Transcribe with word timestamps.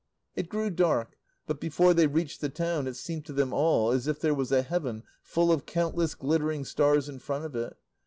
It 0.35 0.49
grew 0.49 0.71
dark; 0.71 1.15
but 1.45 1.59
before 1.61 1.93
they 1.93 2.07
reached 2.07 2.41
the 2.41 2.49
town 2.49 2.87
it 2.87 2.95
seemed 2.95 3.23
to 3.27 3.33
them 3.33 3.53
all 3.53 3.91
as 3.91 4.07
if 4.07 4.19
there 4.19 4.33
was 4.33 4.51
a 4.51 4.63
heaven 4.63 5.03
full 5.21 5.51
of 5.51 5.67
countless 5.67 6.15
glittering 6.15 6.65
stars 6.65 7.07
in 7.07 7.19
front 7.19 7.45
of 7.45 7.55
it. 7.55 7.77